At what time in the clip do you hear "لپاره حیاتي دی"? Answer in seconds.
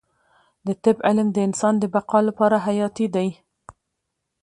2.29-3.27